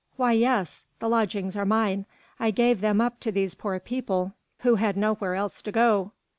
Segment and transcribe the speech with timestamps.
[0.15, 0.85] "Why yes.
[0.97, 2.07] The lodgings are mine,
[2.39, 6.11] I gave them up to these poor people who had nowhere else to go."